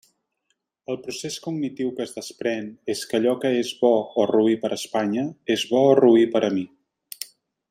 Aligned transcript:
El 0.93 0.95
procés 1.07 1.35
cognitiu 1.47 1.91
que 1.99 2.07
es 2.07 2.15
desprén 2.15 2.71
és 2.95 3.05
que 3.11 3.19
allò 3.19 3.35
que 3.45 3.53
és 3.59 3.75
bo 3.85 3.93
o 4.25 4.29
roí 4.35 4.59
per 4.65 4.75
a 4.75 4.81
Espanya 4.83 5.29
és 5.57 5.71
bo 5.75 5.87
o 5.95 5.97
roí 6.05 6.29
per 6.37 6.47
a 6.49 6.55
mi. 6.61 6.69